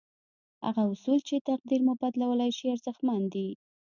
هغه 0.65 0.81
اصول 0.93 1.19
چې 1.27 1.45
تقدير 1.49 1.79
مو 1.87 1.93
بدلولای 2.01 2.51
شي 2.57 2.65
ارزښتمن 2.75 3.21
دي. 3.33 3.47